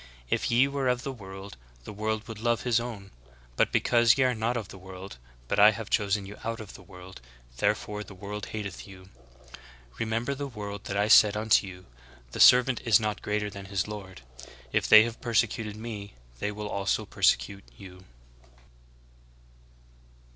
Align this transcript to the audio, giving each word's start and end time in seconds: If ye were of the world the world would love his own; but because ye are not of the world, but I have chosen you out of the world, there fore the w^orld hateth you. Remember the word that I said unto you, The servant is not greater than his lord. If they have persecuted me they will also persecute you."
If 0.31 0.49
ye 0.49 0.67
were 0.67 0.87
of 0.87 1.03
the 1.03 1.11
world 1.11 1.57
the 1.83 1.93
world 1.93 2.27
would 2.27 2.39
love 2.39 2.63
his 2.63 2.79
own; 2.79 3.11
but 3.55 3.71
because 3.71 4.17
ye 4.17 4.23
are 4.23 4.33
not 4.33 4.57
of 4.57 4.69
the 4.69 4.79
world, 4.79 5.17
but 5.47 5.59
I 5.59 5.69
have 5.77 5.91
chosen 5.91 6.25
you 6.25 6.37
out 6.43 6.59
of 6.59 6.73
the 6.73 6.81
world, 6.81 7.21
there 7.57 7.75
fore 7.75 8.03
the 8.03 8.15
w^orld 8.15 8.45
hateth 8.45 8.87
you. 8.87 9.09
Remember 9.99 10.33
the 10.33 10.47
word 10.47 10.85
that 10.85 10.97
I 10.97 11.07
said 11.07 11.37
unto 11.37 11.67
you, 11.67 11.85
The 12.31 12.39
servant 12.39 12.81
is 12.83 12.99
not 12.99 13.21
greater 13.21 13.51
than 13.51 13.65
his 13.65 13.87
lord. 13.87 14.21
If 14.71 14.89
they 14.89 15.03
have 15.03 15.21
persecuted 15.21 15.75
me 15.75 16.15
they 16.39 16.51
will 16.51 16.67
also 16.67 17.05
persecute 17.05 17.65
you." 17.77 18.05